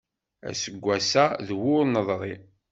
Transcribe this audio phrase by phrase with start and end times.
[0.49, 2.35] Aseggas-a d wur neḍṛi.